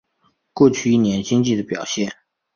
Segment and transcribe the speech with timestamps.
[0.51, 2.11] 过去一年经济的表现